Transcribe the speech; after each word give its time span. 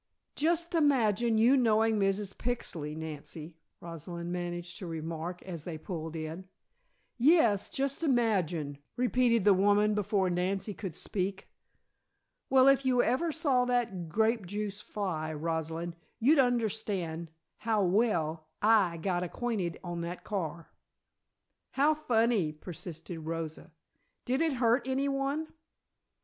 "Just 0.35 0.73
imagine 0.73 1.37
you 1.37 1.55
knowing 1.55 1.99
Mrs. 1.99 2.35
Pixley, 2.35 2.97
Nancy," 2.97 3.59
Rosalind 3.81 4.31
managed 4.33 4.79
to 4.79 4.87
remark 4.87 5.43
as 5.43 5.63
they 5.63 5.77
pulled 5.77 6.15
in. 6.15 6.47
"Yes, 7.19 7.69
just 7.69 8.01
imagine!" 8.03 8.79
repeated 8.95 9.43
the 9.43 9.53
woman 9.53 9.93
before 9.93 10.31
Nancy 10.31 10.73
could 10.73 10.95
speak. 10.95 11.49
"Well, 12.49 12.67
if 12.67 12.83
you 12.83 13.03
ever 13.03 13.31
saw 13.31 13.63
that 13.65 14.09
grape 14.09 14.47
juice 14.47 14.81
fly, 14.81 15.31
Rosalind, 15.35 15.95
you'd 16.19 16.39
understand 16.39 17.29
how 17.59 17.83
well 17.83 18.47
I 18.59 18.97
got 18.97 19.21
acquainted 19.21 19.77
on 19.83 20.01
that 20.01 20.23
car!" 20.23 20.71
"How 21.73 21.93
funny!" 21.93 22.51
persisted 22.51 23.19
Rosa. 23.19 23.71
"Did 24.25 24.41
it 24.41 24.53
hurt 24.53 24.87
anyone?" 24.87 25.53